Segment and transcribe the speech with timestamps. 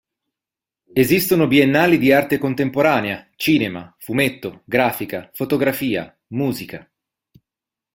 [0.93, 6.89] Esistono biennali di arte contemporanea, cinema, fumetto, grafica, fotografia, musica.